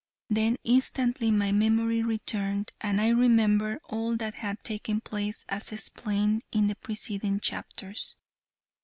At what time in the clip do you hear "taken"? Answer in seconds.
4.63-4.99